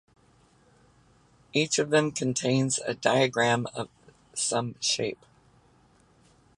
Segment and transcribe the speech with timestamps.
[1.53, 3.87] Each of them contains a diagram of
[4.33, 5.23] some shape.